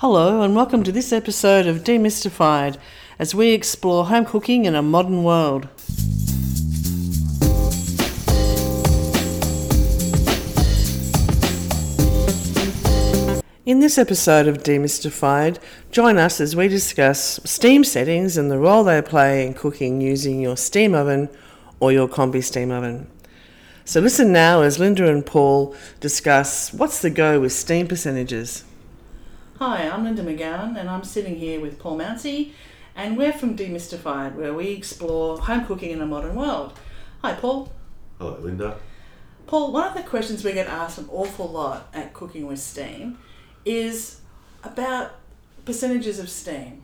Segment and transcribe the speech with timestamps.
[0.00, 2.78] Hello, and welcome to this episode of Demystified
[3.18, 5.68] as we explore home cooking in a modern world.
[13.66, 15.58] In this episode of Demystified,
[15.90, 20.40] join us as we discuss steam settings and the role they play in cooking using
[20.40, 21.28] your steam oven
[21.78, 23.06] or your combi steam oven.
[23.84, 28.64] So listen now as Linda and Paul discuss what's the go with steam percentages.
[29.62, 32.52] Hi, I'm Linda McGowan and I'm sitting here with Paul Mounsey
[32.96, 36.72] and we're from Demystified where we explore home cooking in a modern world.
[37.20, 37.70] Hi Paul.
[38.16, 38.78] Hello Linda.
[39.46, 43.18] Paul, one of the questions we get asked an awful lot at Cooking with Steam
[43.66, 44.22] is
[44.64, 45.16] about
[45.66, 46.82] percentages of steam.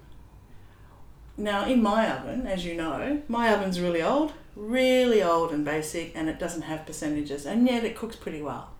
[1.38, 6.14] Now, in my oven, as you know, my oven's really old, really old and basic,
[6.14, 8.72] and it doesn't have percentages, and yet it cooks pretty well.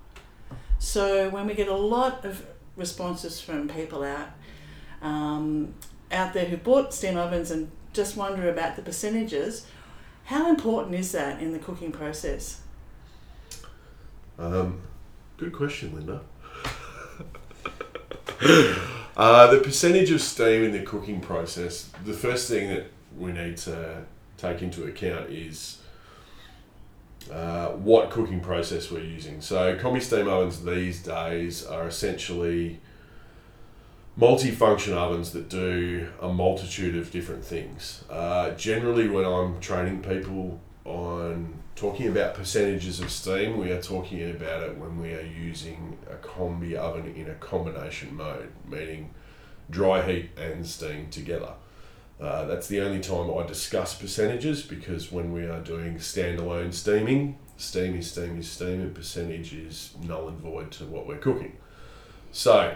[0.79, 2.45] So, when we get a lot of
[2.77, 4.29] responses from people out
[5.03, 5.75] um,
[6.11, 9.67] out there who bought steam ovens and just wonder about the percentages,
[10.25, 12.61] how important is that in the cooking process?
[14.39, 14.83] Um,
[15.37, 16.21] good question, Linda.
[19.17, 23.57] uh, the percentage of steam in the cooking process, the first thing that we need
[23.57, 24.05] to
[24.37, 25.79] take into account is
[27.31, 29.41] uh, what cooking process we're using.
[29.41, 32.81] So, combi steam ovens these days are essentially
[34.17, 38.05] multi-function ovens that do a multitude of different things.
[38.09, 44.31] Uh, generally, when I'm training people on talking about percentages of steam, we are talking
[44.31, 49.11] about it when we are using a combi oven in a combination mode, meaning
[49.69, 51.53] dry heat and steam together.
[52.21, 57.39] Uh, that's the only time I discuss percentages because when we are doing standalone steaming,
[57.59, 61.57] steam is steam is steam, and percentage is null and void to what we're cooking.
[62.33, 62.75] So,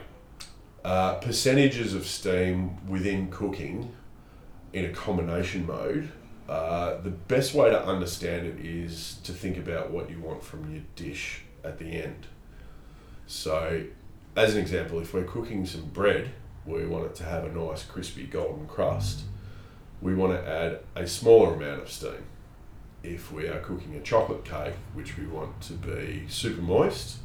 [0.84, 3.92] uh, percentages of steam within cooking
[4.72, 6.10] in a combination mode
[6.50, 10.68] uh, the best way to understand it is to think about what you want from
[10.72, 12.26] your dish at the end.
[13.28, 13.84] So,
[14.34, 16.32] as an example, if we're cooking some bread,
[16.66, 19.22] we want it to have a nice crispy golden crust,
[20.02, 22.24] we want to add a smaller amount of steam.
[23.02, 27.18] If we are cooking a chocolate cake, which we want to be super moist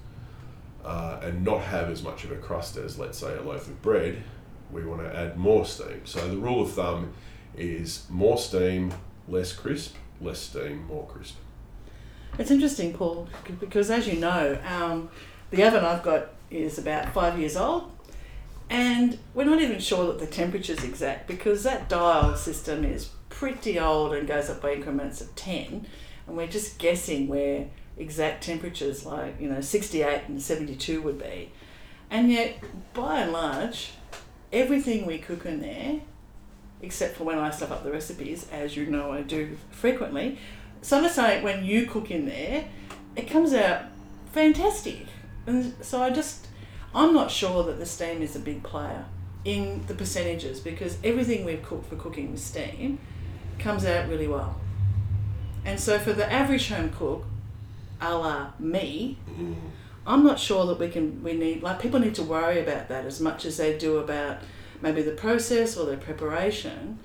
[0.84, 3.82] uh, and not have as much of a crust as, let's say, a loaf of
[3.82, 4.24] bread,
[4.72, 6.02] we want to add more steam.
[6.06, 7.14] So the rule of thumb
[7.58, 8.94] is more steam,
[9.28, 11.36] less crisp, less steam, more crisp.
[12.38, 15.10] It's interesting, Paul, because as you know, um,
[15.52, 17.92] the oven I've got is about five years old,
[18.70, 23.80] and we're not even sure that the temperature's exact because that dial system is pretty
[23.80, 25.88] old and goes up by increments of 10,
[26.28, 27.68] and we're just guessing where
[27.98, 31.52] exact temperatures like, you know, 68 and 72 would be.
[32.10, 32.60] And yet,
[32.94, 33.92] by and large,
[34.52, 36.02] everything we cook in there
[36.82, 40.38] except for when I stuff up the recipes, as you know I do frequently.
[40.82, 42.66] So let's say when you cook in there,
[43.16, 43.84] it comes out
[44.32, 45.08] fantastic.
[45.48, 46.48] And so I just,
[46.96, 49.06] I'm not sure that the steam is a big player
[49.44, 53.00] in the percentages because everything we've cooked for cooking with steam
[53.60, 54.56] comes out really well.
[55.66, 57.26] And so for the average home cook,
[58.00, 59.54] a la me, mm-hmm.
[60.08, 63.06] I'm not sure that we can, we need, like people need to worry about that
[63.06, 64.38] as much as they do about
[64.82, 67.00] maybe the process or their preparation.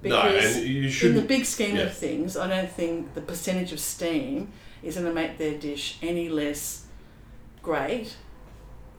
[0.00, 1.82] Because no, in the big scheme yeah.
[1.82, 4.52] of things, I don't think the percentage of steam
[4.82, 6.86] is going to make their dish any less
[7.62, 8.16] great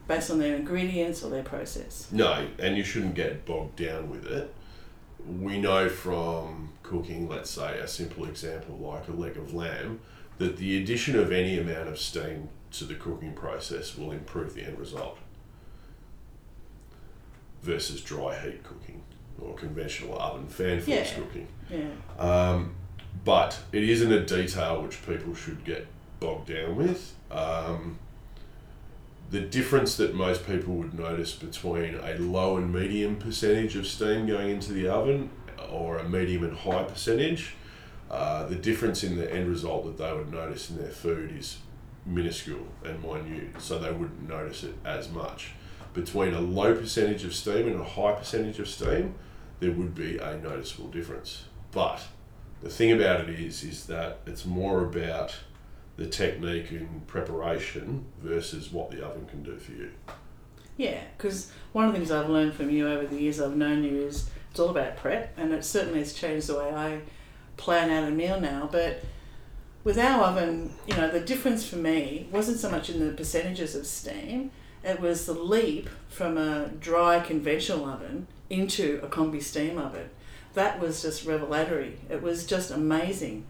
[0.09, 2.07] based on their ingredients or their process.
[2.11, 4.53] No, and you shouldn't get bogged down with it.
[5.23, 9.99] We know from cooking, let's say a simple example like a leg of lamb,
[10.39, 14.63] that the addition of any amount of steam to the cooking process will improve the
[14.63, 15.19] end result
[17.61, 19.03] versus dry heat cooking
[19.39, 21.13] or conventional oven fan force yeah.
[21.13, 21.47] cooking.
[21.69, 21.89] Yeah.
[22.17, 22.73] Um,
[23.23, 25.85] but it isn't a detail which people should get
[26.19, 27.13] bogged down with.
[27.29, 27.99] Um,
[29.29, 34.25] the difference that most people would notice between a low and medium percentage of steam
[34.25, 35.29] going into the oven
[35.69, 37.55] or a medium and high percentage,
[38.09, 41.59] uh, the difference in the end result that they would notice in their food is
[42.05, 45.51] minuscule and minute, so they wouldn't notice it as much
[45.93, 49.15] between a low percentage of steam and a high percentage of steam,
[49.59, 51.45] there would be a noticeable difference.
[51.71, 52.01] But
[52.61, 55.35] the thing about it is, is that it's more about
[55.99, 59.91] the technique and preparation versus what the oven can do for you.
[60.77, 63.83] Yeah, because one of the things I've learned from you over the years I've known
[63.83, 67.01] you is it's all about prep, and it certainly has changed the way I
[67.57, 68.69] plan out a meal now.
[68.71, 69.03] But
[69.83, 73.75] with our oven, you know, the difference for me wasn't so much in the percentages
[73.75, 74.51] of steam
[74.83, 80.09] it was the leap from a dry conventional oven into a combi steam oven.
[80.53, 81.99] That was just revelatory.
[82.09, 83.45] It was just amazing.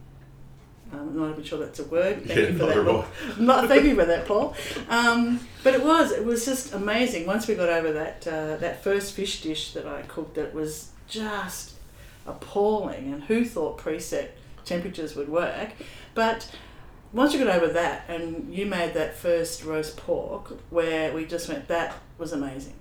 [0.91, 2.25] I'm not even sure that's a word.
[2.25, 2.77] Thank Yeah, you for not that.
[2.77, 3.05] at Paul.
[3.45, 4.55] Not, thank you for that, Paul.
[4.89, 7.25] Um, but it was, it was just amazing.
[7.27, 10.89] Once we got over that uh, that first fish dish that I cooked, that was
[11.07, 11.73] just
[12.25, 13.13] appalling.
[13.13, 14.29] And who thought preset
[14.65, 15.69] temperatures would work?
[16.15, 16.49] But
[17.13, 21.47] once you got over that, and you made that first roast pork, where we just
[21.49, 22.73] went, that was amazing.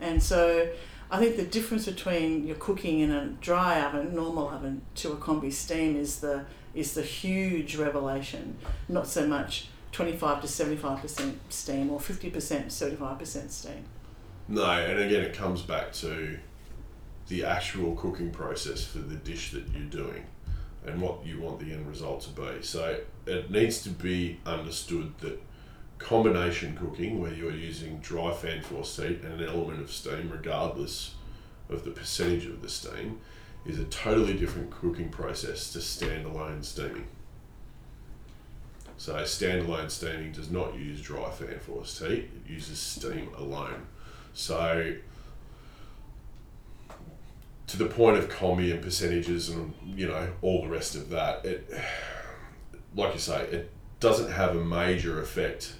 [0.00, 0.68] And so
[1.10, 5.16] I think the difference between your cooking in a dry oven, normal oven, to a
[5.16, 6.44] combi steam is the
[6.74, 8.56] is the huge revelation.
[8.88, 13.18] Not so much twenty five to seventy five percent steam or fifty percent, seventy five
[13.18, 13.84] percent steam.
[14.48, 16.38] No, and again, it comes back to
[17.28, 20.24] the actual cooking process for the dish that you're doing
[20.84, 22.62] and what you want the end result to be.
[22.62, 25.40] So it needs to be understood that
[25.98, 31.14] combination cooking, where you're using dry fan force heat and an element of steam, regardless
[31.68, 33.20] of the percentage of the steam,
[33.66, 37.06] is a totally different cooking process to standalone steaming.
[38.96, 43.86] So standalone steaming does not use dry fan force heat; it uses steam alone.
[44.34, 44.94] So
[47.66, 51.44] to the point of combi and percentages and you know all the rest of that,
[51.44, 51.72] it
[52.94, 53.70] like you say, it
[54.00, 55.74] doesn't have a major effect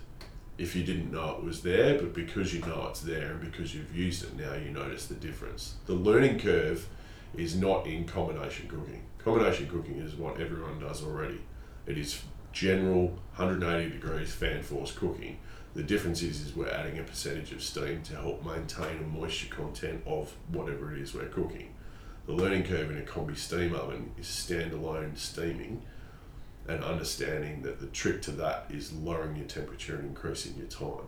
[0.58, 3.74] if you didn't know it was there, but because you know it's there and because
[3.74, 5.74] you've used it now, you notice the difference.
[5.86, 6.86] The learning curve
[7.36, 9.02] is not in combination cooking.
[9.18, 11.40] Combination cooking is what everyone does already.
[11.86, 12.22] It is
[12.52, 15.38] general 180 degrees fan force cooking.
[15.74, 19.54] The difference is, is we're adding a percentage of steam to help maintain a moisture
[19.54, 21.74] content of whatever it is we're cooking.
[22.26, 25.82] The learning curve in a combi steam oven is standalone steaming
[26.68, 31.06] and understanding that the trick to that is lowering your temperature and increasing your time.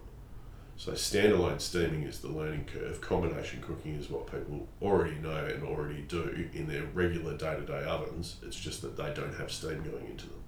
[0.83, 3.01] So standalone steaming is the learning curve.
[3.01, 8.39] Combination cooking is what people already know and already do in their regular day-to-day ovens.
[8.43, 10.43] It's just that they don't have steam going into them.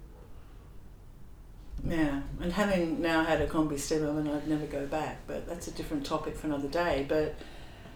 [1.85, 5.19] Yeah, and having now had a combi steam oven, I'd never go back.
[5.25, 7.05] But that's a different topic for another day.
[7.07, 7.35] But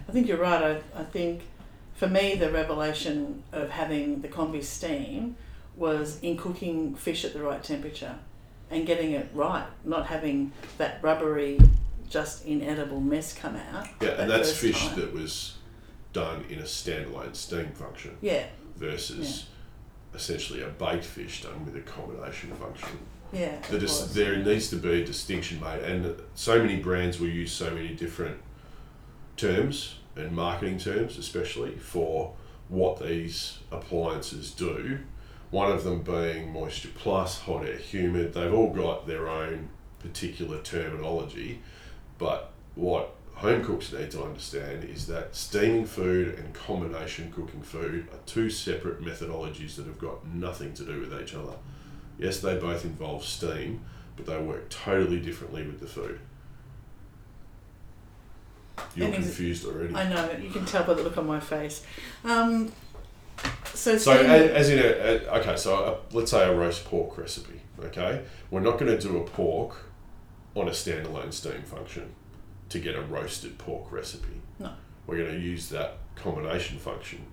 [0.08, 0.64] I think you're right.
[0.64, 1.42] I, I think
[1.96, 5.36] for me, the revelation of having the combi steam
[5.76, 8.16] was in cooking fish at the right temperature
[8.72, 11.60] and getting it right, not having that rubbery,
[12.10, 13.88] just inedible mess come out.
[14.02, 15.00] Yeah, that and that's fish time.
[15.00, 15.56] that was
[16.14, 18.46] done in a standalone steam function Yeah,
[18.76, 19.46] versus
[20.16, 22.90] essentially a baked fish done with a combination function.
[23.32, 23.60] yeah.
[23.70, 27.30] The it dis- there needs to be a distinction made, and so many brands will
[27.30, 28.38] use so many different
[29.38, 32.34] terms and marketing terms, especially for
[32.68, 35.00] what these appliances do.
[35.52, 38.34] One of them being moisture plus, hot air, humid.
[38.34, 39.70] They've all got their own
[40.00, 41.62] particular terminology,
[42.20, 48.08] but what home cooks need to understand is that steaming food and combination cooking food
[48.12, 51.54] are two separate methodologies that have got nothing to do with each other.
[52.20, 53.80] Yes, they both involve steam,
[54.18, 56.20] but they work totally differently with the food.
[58.96, 59.96] You're And is it- confused already.
[59.96, 61.84] I know you can tell by the look on my face.
[62.26, 62.72] Um,
[63.74, 65.76] so, So, as in a, a okay, so
[66.12, 67.62] a, let's say a roast pork recipe.
[67.82, 69.78] Okay, we're not going to do a pork
[70.56, 72.14] on a standalone steam function
[72.70, 74.42] to get a roasted pork recipe.
[74.60, 74.74] No.
[75.08, 77.26] We're going to use that combination function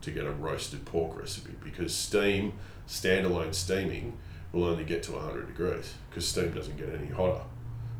[0.00, 2.54] to get a roasted pork recipe because steam,
[2.88, 4.18] standalone steaming,
[4.52, 7.42] will only get to 100 degrees because steam doesn't get any hotter.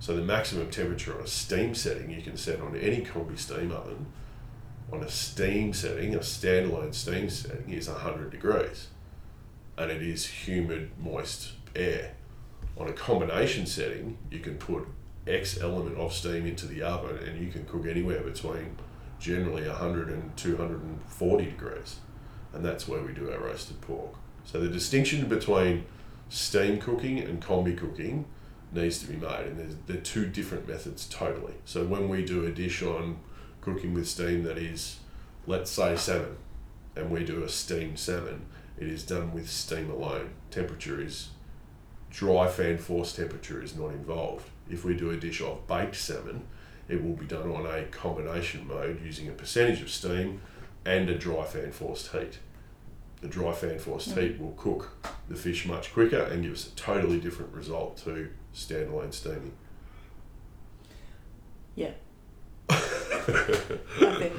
[0.00, 3.70] So the maximum temperature on a steam setting you can set on any combi steam
[3.70, 4.06] oven
[4.92, 8.88] on a steam setting, a standalone steam setting, is 100 degrees.
[9.78, 12.12] And it is humid, moist air.
[12.76, 14.88] On a combination setting, you can put
[15.26, 18.76] X element of steam into the oven and you can cook anywhere between
[19.20, 21.96] generally 100 and 240 degrees.
[22.52, 24.14] And that's where we do our roasted pork.
[24.44, 25.84] So the distinction between
[26.28, 28.24] steam cooking and combi cooking
[28.72, 31.54] needs to be made, and there's, they're two different methods totally.
[31.64, 33.18] So when we do a dish on
[33.60, 34.98] cooking with steam that is,
[35.46, 36.36] let's say, salmon,
[36.96, 38.46] and we do a steamed salmon,
[38.78, 40.30] it is done with steam alone.
[40.50, 41.28] Temperature is
[42.12, 44.48] dry fan force temperature is not involved.
[44.70, 46.42] If we do a dish of baked salmon,
[46.88, 50.40] it will be done on a combination mode using a percentage of steam
[50.84, 52.38] and a dry fan forced heat.
[53.22, 54.20] The dry fan forced Mm.
[54.22, 54.90] heat will cook
[55.28, 59.52] the fish much quicker and give us a totally different result to standalone steaming.
[62.68, 62.74] I
[64.18, 64.32] think.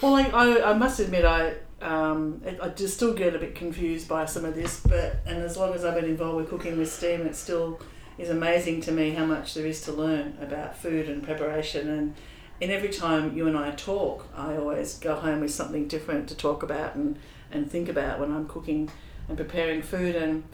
[0.00, 4.08] Well, I, I must admit, I um, it, I just still get a bit confused
[4.08, 6.90] by some of this, but and as long as I've been involved with cooking with
[6.90, 7.80] steam, it still
[8.18, 12.14] is amazing to me how much there is to learn about food and preparation and
[12.62, 16.36] and every time you and I talk, I always go home with something different to
[16.36, 17.18] talk about and,
[17.50, 18.88] and think about when I'm cooking
[19.28, 20.44] and preparing food and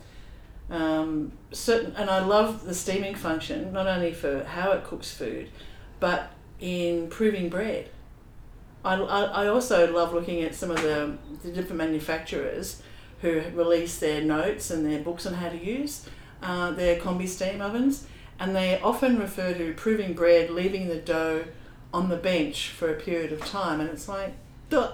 [0.70, 5.50] um, certain and I love the steaming function not only for how it cooks food,
[6.00, 7.90] but in proving bread.
[8.85, 12.82] I, I, I also love looking at some of the, the different manufacturers
[13.20, 16.08] who release their notes and their books on how to use
[16.42, 18.06] uh, their combi steam ovens,
[18.38, 21.44] and they often refer to proving bread, leaving the dough
[21.92, 24.35] on the bench for a period of time, and it's like,
[24.70, 24.92] Duh,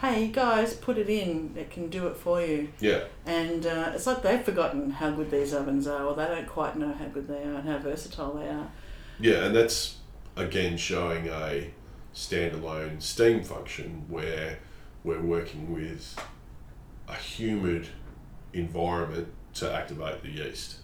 [0.00, 2.70] hey guys, put it in, it can do it for you.
[2.80, 3.04] Yeah.
[3.26, 6.76] And uh, it's like they've forgotten how good these ovens are, or they don't quite
[6.76, 8.70] know how good they are and how versatile they are.
[9.20, 9.98] Yeah, and that's
[10.36, 11.70] again showing a
[12.14, 14.58] standalone steam function where
[15.04, 16.18] we're working with
[17.08, 17.88] a humid
[18.52, 20.76] environment to activate the yeast.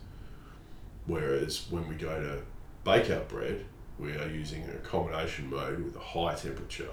[1.06, 2.42] Whereas when we go to
[2.84, 3.64] bake our bread,
[3.98, 6.90] we are using a combination mode with a high temperature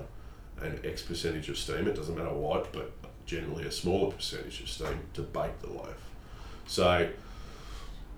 [0.62, 1.88] and X percentage of steam.
[1.88, 2.92] It doesn't matter what, but
[3.26, 6.10] generally a smaller percentage of steam to bake the loaf.
[6.68, 7.10] So,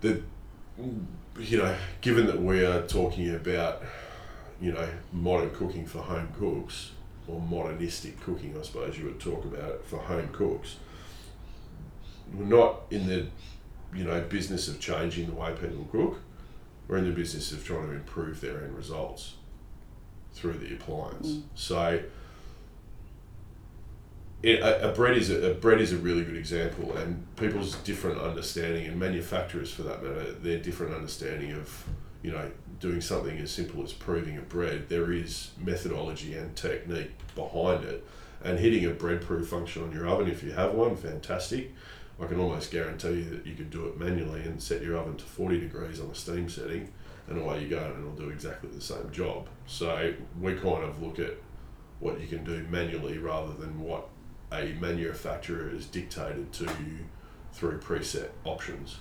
[0.00, 0.22] the
[1.38, 3.82] you know, given that we are talking about
[4.60, 6.92] you know modern cooking for home cooks
[7.28, 10.76] or modernistic cooking, I suppose you would talk about it for home cooks.
[12.32, 13.26] We're not in the
[13.94, 16.20] you know business of changing the way people cook.
[16.88, 19.34] We're in the business of trying to improve their end results
[20.34, 21.28] through the appliance.
[21.28, 21.42] Mm.
[21.54, 22.02] So
[24.42, 27.74] it, a, a bread is a, a bread is a really good example, and people's
[27.76, 31.84] different understanding, and manufacturers for that matter, their different understanding of
[32.22, 34.88] you know doing something as simple as proving a bread.
[34.88, 38.06] There is methodology and technique behind it,
[38.42, 41.72] and hitting a bread proof function on your oven if you have one, fantastic.
[42.20, 45.16] I can almost guarantee you that you could do it manually and set your oven
[45.18, 46.92] to 40 degrees on a steam setting,
[47.28, 49.48] and away you go, and it'll do exactly the same job.
[49.66, 51.34] So we kind of look at
[52.00, 54.08] what you can do manually rather than what
[54.52, 57.04] a manufacturer has dictated to you
[57.52, 58.98] through preset options.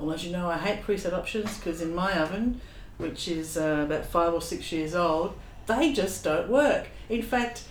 [0.00, 2.60] Well, as you know, I hate preset options because in my oven,
[2.96, 5.34] which is uh, about five or six years old,
[5.66, 6.88] they just don't work.
[7.10, 7.64] In fact,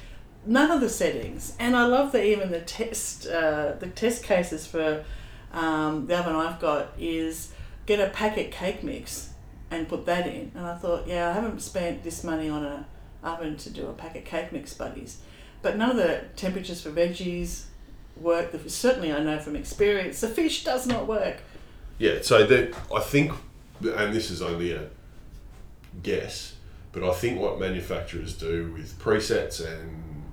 [0.45, 4.67] none of the settings, and I love that even the test, uh, the test cases
[4.67, 5.03] for
[5.53, 7.51] um, the oven I've got is
[7.87, 9.29] get a packet cake mix
[9.71, 10.51] and put that in.
[10.53, 12.85] And I thought, yeah, I haven't spent this money on a
[13.23, 15.17] oven to do a packet cake mix, buddies.
[15.61, 17.63] But none of the temperatures for veggies
[18.15, 18.51] work.
[18.67, 21.41] Certainly, I know from experience, the fish does not work.
[21.99, 23.33] Yeah, so that I think,
[23.81, 24.87] and this is only a
[26.01, 26.55] guess,
[26.93, 30.23] but I think what manufacturers do with presets and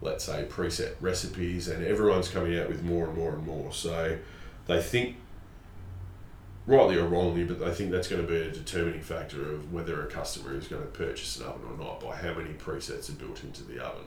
[0.00, 3.72] let's say preset recipes, and everyone's coming out with more and more and more.
[3.72, 4.18] So
[4.66, 5.16] they think,
[6.66, 10.02] rightly or wrongly, but they think that's going to be a determining factor of whether
[10.02, 13.12] a customer is going to purchase an oven or not by how many presets are
[13.12, 14.06] built into the oven.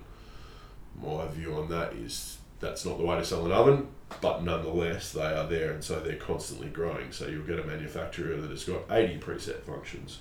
[1.01, 3.87] My view on that is that's not the way to sell an oven,
[4.21, 7.11] but nonetheless they are there and so they're constantly growing.
[7.11, 10.19] So you'll get a manufacturer that has got 80 preset functions.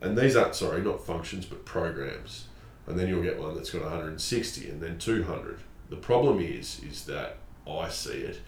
[0.00, 2.46] And these aren't, sorry, not functions, but programs.
[2.86, 5.60] And then you'll get one that's got 160 and then 200.
[5.90, 7.36] The problem is, is that
[7.68, 8.40] I see it,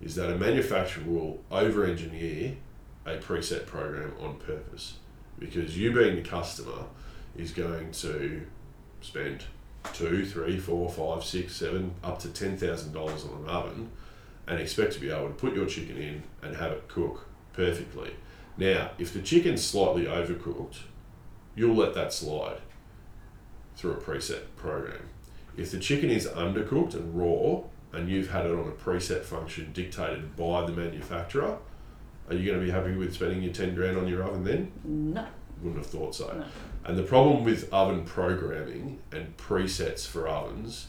[0.00, 2.56] is that a manufacturer will over engineer
[3.04, 4.94] a preset program on purpose.
[5.38, 6.84] Because you being the customer
[7.36, 8.42] is going to
[9.00, 9.44] spend
[9.92, 13.90] two, three, four, five, six, seven, up to ten thousand dollars on an oven,
[14.46, 18.16] and expect to be able to put your chicken in and have it cook perfectly.
[18.56, 20.78] Now, if the chicken's slightly overcooked,
[21.54, 22.60] you'll let that slide
[23.76, 25.08] through a preset program.
[25.56, 27.62] If the chicken is undercooked and raw,
[27.92, 31.58] and you've had it on a preset function dictated by the manufacturer,
[32.28, 34.72] are you going to be happy with spending your ten grand on your oven then?
[34.84, 35.26] No.
[35.62, 36.26] Wouldn't have thought so.
[36.26, 36.44] No.
[36.84, 40.88] And the problem with oven programming and presets for ovens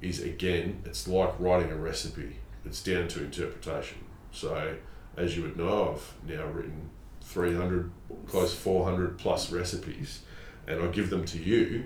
[0.00, 2.36] is again, it's like writing a recipe.
[2.64, 3.98] It's down to interpretation.
[4.30, 4.76] So,
[5.16, 6.90] as you would know, I've now written
[7.22, 7.90] 300,
[8.26, 10.22] close 400 plus recipes,
[10.66, 11.84] and I give them to you,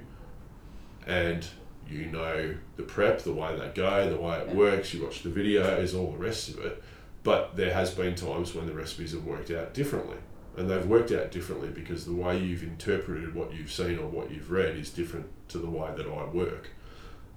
[1.07, 1.47] and
[1.88, 5.31] you know the prep, the way they go, the way it works, you watch the
[5.31, 6.83] videos, all the rest of it.
[7.23, 10.19] But there has been times when the recipes have worked out differently
[10.56, 14.30] and they've worked out differently because the way you've interpreted what you've seen or what
[14.30, 16.70] you've read is different to the way that I work.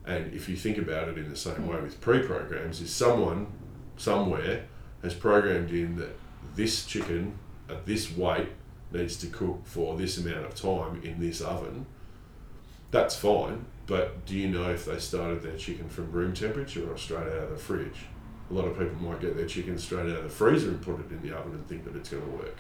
[0.05, 3.47] And if you think about it in the same way with pre-programs, is someone
[3.97, 4.65] somewhere
[5.03, 6.17] has programmed in that
[6.55, 7.38] this chicken
[7.69, 8.49] at this weight
[8.91, 11.85] needs to cook for this amount of time in this oven.
[12.91, 16.97] That's fine, but do you know if they started their chicken from room temperature or
[16.97, 18.05] straight out of the fridge?
[18.49, 20.99] A lot of people might get their chicken straight out of the freezer and put
[20.99, 22.57] it in the oven and think that it's going to work.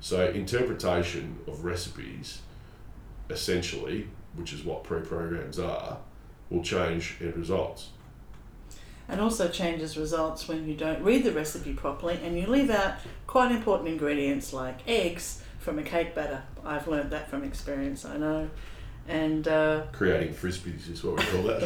[0.00, 2.40] So interpretation of recipes,
[3.30, 5.98] essentially, which is what pre-programs are,
[6.50, 7.90] will change end results.
[9.08, 12.94] and also changes results when you don't read the recipe properly and you leave out
[13.26, 16.42] quite important ingredients like eggs from a cake batter.
[16.64, 18.50] I've learned that from experience, I know.
[19.08, 21.62] And uh, Creating frisbees is what we call that.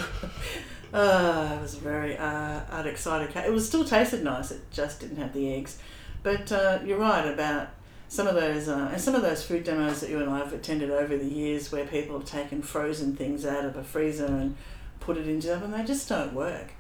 [0.93, 3.45] uh, it was a very uh, cake.
[3.45, 5.79] It was still tasted nice, it just didn't have the eggs.
[6.23, 7.71] But uh, you're right about
[8.13, 10.53] some of those, uh, and some of those food demos that you and I have
[10.53, 14.55] attended over the years where people have taken frozen things out of a freezer and
[15.01, 16.73] put it into the oven, they just don't work.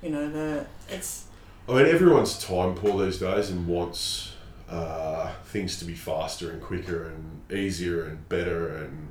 [0.00, 1.24] You know, the it's
[1.68, 4.34] I mean, everyone's time poor these days and wants
[4.68, 8.76] uh, things to be faster and quicker and easier and better.
[8.76, 9.08] And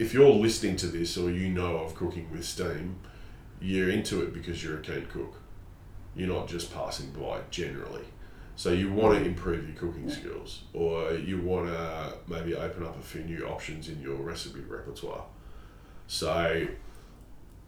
[0.00, 2.96] if you're listening to this or you know of cooking with steam,
[3.60, 5.36] you're into it because you're a keen cook.
[6.16, 8.06] You're not just passing by generally.
[8.60, 9.28] So you want to mm.
[9.28, 13.88] improve your cooking skills, or you want to maybe open up a few new options
[13.88, 15.24] in your recipe repertoire.
[16.08, 16.66] So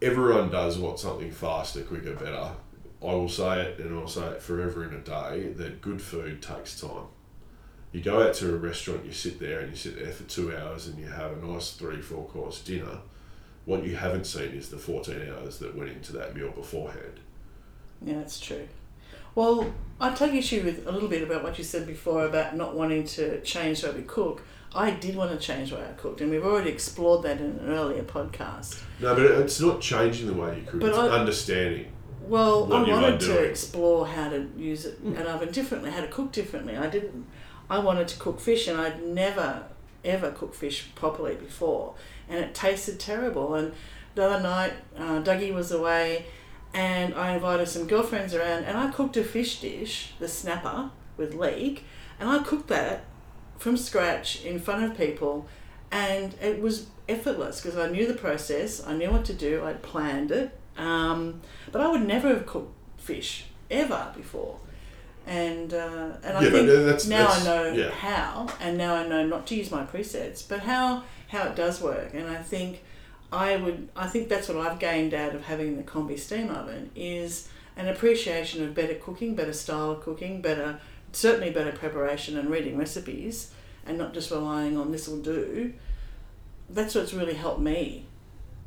[0.03, 2.51] everyone does want something faster, quicker, better.
[3.01, 6.43] I will say it, and I'll say it forever in a day that good food
[6.43, 7.07] takes time.
[7.93, 10.55] You go out to a restaurant, you sit there, and you sit there for two
[10.55, 12.99] hours, and you have a nice three, four course dinner.
[13.65, 17.21] What you haven't seen is the 14 hours that went into that meal beforehand.
[18.03, 18.69] Yeah, that's true.
[19.35, 22.75] Well, I take issue with a little bit about what you said before about not
[22.75, 24.43] wanting to change the way we cook.
[24.75, 27.47] I did want to change the way I cooked, and we've already explored that in
[27.59, 28.83] an earlier podcast.
[29.01, 31.93] No, but it's not changing the way you cook, But it's I- understanding.
[32.23, 33.51] Well, What I you wanted to doing.
[33.51, 36.77] explore how to use it an oven differently, how to cook differently.
[36.77, 37.27] I didn't.
[37.69, 39.65] I wanted to cook fish, and I'd never
[40.05, 41.95] ever cooked fish properly before,
[42.29, 43.55] and it tasted terrible.
[43.55, 43.73] And
[44.15, 46.27] the other night, uh, Dougie was away,
[46.75, 51.35] and I invited some girlfriends around, and I cooked a fish dish, the snapper with
[51.35, 51.85] leek,
[52.19, 53.05] and I cooked that
[53.59, 55.47] from scratch in front of people,
[55.91, 59.83] and it was effortless because I knew the process, I knew what to do, I'd
[59.83, 64.59] planned it, um, but I would never have cooked fish ever before.
[65.27, 67.91] And uh, and I Yeah, but think that's- now I know yeah.
[67.91, 71.81] how, and now I know not to use my presets, but how how it does
[71.81, 72.13] work.
[72.15, 72.83] And I think
[73.33, 76.91] I would I think that's what I've gained out of having the combi steam oven
[76.95, 80.79] is an appreciation of better cooking, better style of cooking, better
[81.13, 83.53] certainly better preparation and reading recipes,
[83.87, 85.73] and not just relying on this will do.
[86.71, 88.07] That's what's really helped me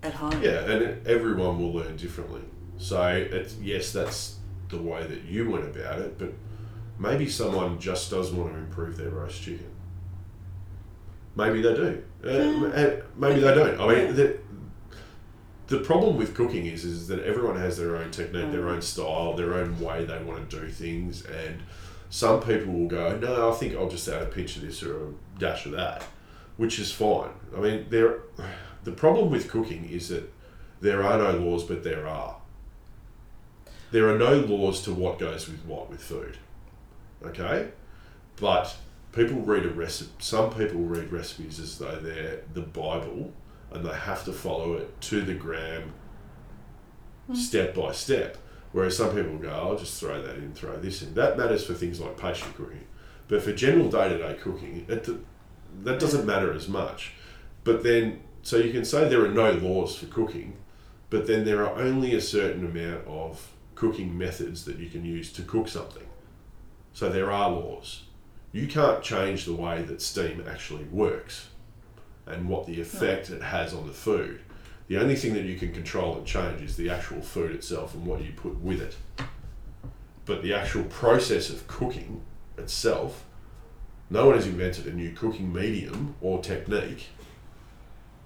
[0.04, 0.42] at home.
[0.44, 2.42] Yeah, and everyone will learn differently.
[2.78, 4.38] So it's yes, that's
[4.70, 6.34] the way that you went about it, but
[6.98, 9.70] maybe someone just does want to improve their roast chicken.
[11.36, 12.04] Maybe they do.
[12.24, 12.72] Uh, Yeah.
[12.74, 13.80] and maybe they don't.
[13.80, 14.28] I mean, Yeah.
[15.68, 18.76] The, problem with cooking is is that everyone has their own technique, their Mm.
[18.76, 21.62] own style, their own way they want to do things, and
[22.10, 24.96] some people will go, "No, I think I'll just add a pinch of this or
[24.96, 26.04] a dash of that,"
[26.58, 27.32] which is fine.
[27.56, 28.20] I mean, there.
[28.84, 30.32] The problem with cooking is that
[30.82, 32.38] there are no laws, but there are.
[33.92, 36.38] There are no laws to what goes with what with food.
[37.26, 37.70] Okay?
[38.40, 38.76] But
[39.14, 43.34] people read a recipe, some people read recipes as though they're the Bible
[43.72, 45.94] and they have to follow it to the gram,
[47.28, 47.36] hmm.
[47.36, 48.38] step by step.
[48.72, 51.14] Whereas some people go, I'll just throw that in, throw this in.
[51.14, 52.86] That matters for things like pastry cooking.
[53.28, 55.08] But for general day to day cooking, it,
[55.84, 57.14] that doesn't matter as much.
[57.64, 60.58] But then, so you can say there are no laws for cooking,
[61.10, 65.32] but then there are only a certain amount of cooking methods that you can use
[65.34, 66.08] to cook something.
[66.94, 68.04] So there are laws.
[68.52, 71.48] You can't change the way that steam actually works
[72.26, 74.42] and what the effect it has on the food.
[74.88, 78.06] The only thing that you can control and change is the actual food itself and
[78.06, 78.96] what you put with it.
[80.26, 82.22] But the actual process of cooking
[82.58, 83.26] itself,
[84.10, 87.08] no one has invented a new cooking medium or technique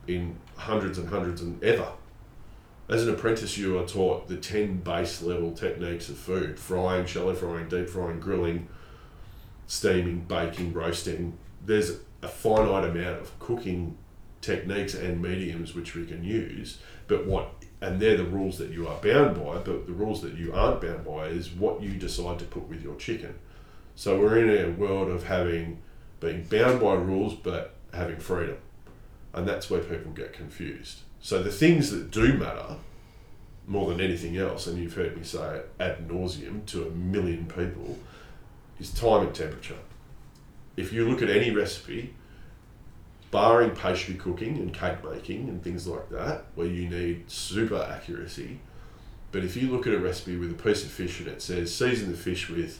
[0.07, 1.91] in hundreds and hundreds and ever.
[2.89, 7.35] As an apprentice, you are taught the 10 base level techniques of food frying, shallow
[7.35, 8.67] frying, deep frying, grilling,
[9.67, 11.37] steaming, baking, roasting.
[11.65, 13.97] There's a finite amount of cooking
[14.41, 18.87] techniques and mediums which we can use, but what and they're the rules that you
[18.87, 22.37] are bound by, but the rules that you aren't bound by is what you decide
[22.39, 23.35] to put with your chicken.
[23.95, 25.79] So we're in a world of having
[26.19, 28.57] being bound by rules but having freedom.
[29.33, 30.99] And that's where people get confused.
[31.21, 32.75] So the things that do matter
[33.67, 37.45] more than anything else, and you've heard me say it ad nauseum to a million
[37.45, 37.97] people,
[38.79, 39.77] is time and temperature.
[40.79, 42.13] If you look at any recipe,
[43.31, 48.61] barring pastry cooking and cake making and things like that, where you need super accuracy,
[49.33, 51.75] but if you look at a recipe with a piece of fish and it says
[51.75, 52.79] season the fish with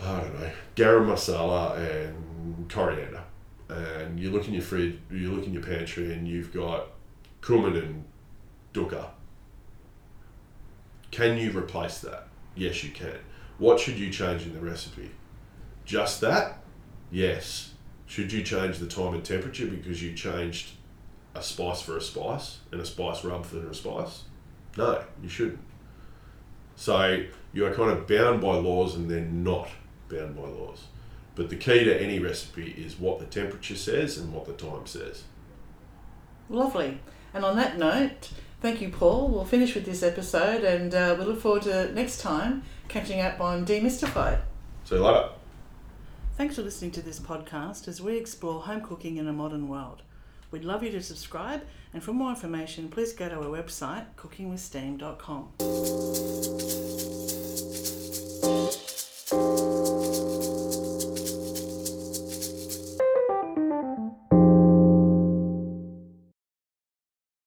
[0.00, 3.22] I don't know, garam masala and coriander.
[3.68, 6.88] And you look in your fridge, you look in your pantry, and you've got
[7.42, 8.04] cumin and
[8.72, 9.10] dukkah.
[11.10, 12.28] Can you replace that?
[12.56, 13.18] Yes, you can.
[13.58, 15.10] What should you change in the recipe?
[15.84, 16.58] Just that?
[17.10, 17.72] Yes.
[18.06, 20.72] Should you change the time and temperature because you changed
[21.34, 24.24] a spice for a spice and a spice rub for a spice?
[24.76, 25.60] No, you shouldn't.
[26.76, 29.68] So you are kind of bound by laws and they're not
[30.10, 30.84] bound by laws.
[31.34, 34.86] But the key to any recipe is what the temperature says and what the time
[34.86, 35.24] says.
[36.48, 37.00] Lovely.
[37.32, 39.28] And on that note, thank you, Paul.
[39.28, 43.40] We'll finish with this episode and uh, we look forward to next time catching up
[43.40, 44.40] on Demystified.
[44.84, 45.30] See you later.
[46.36, 50.02] Thanks for listening to this podcast as we explore home cooking in a modern world.
[50.50, 55.50] We'd love you to subscribe, and for more information, please go to our website, cookingwithsteam.com.